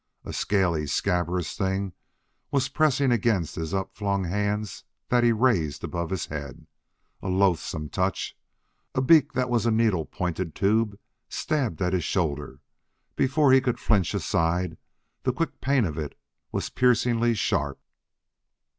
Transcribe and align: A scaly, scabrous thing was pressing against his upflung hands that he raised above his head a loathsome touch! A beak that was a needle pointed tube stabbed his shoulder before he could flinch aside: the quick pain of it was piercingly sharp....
A 0.25 0.33
scaly, 0.33 0.87
scabrous 0.87 1.55
thing 1.55 1.93
was 2.49 2.69
pressing 2.69 3.11
against 3.11 3.53
his 3.53 3.71
upflung 3.71 4.23
hands 4.25 4.83
that 5.09 5.23
he 5.23 5.31
raised 5.31 5.83
above 5.83 6.09
his 6.09 6.25
head 6.25 6.65
a 7.21 7.27
loathsome 7.29 7.87
touch! 7.87 8.35
A 8.95 9.01
beak 9.03 9.33
that 9.33 9.47
was 9.47 9.67
a 9.67 9.71
needle 9.71 10.07
pointed 10.07 10.55
tube 10.55 10.97
stabbed 11.29 11.79
his 11.81 12.03
shoulder 12.03 12.61
before 13.15 13.51
he 13.53 13.61
could 13.61 13.79
flinch 13.79 14.15
aside: 14.15 14.75
the 15.21 15.31
quick 15.31 15.61
pain 15.61 15.85
of 15.85 15.99
it 15.99 16.17
was 16.51 16.71
piercingly 16.71 17.35
sharp.... 17.35 17.79